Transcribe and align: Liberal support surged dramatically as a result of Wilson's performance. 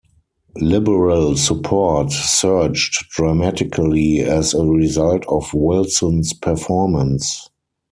Liberal 0.55 1.37
support 1.37 2.11
surged 2.11 2.93
dramatically 3.11 4.21
as 4.21 4.55
a 4.55 4.65
result 4.65 5.23
of 5.27 5.53
Wilson's 5.53 6.33
performance. 6.33 7.51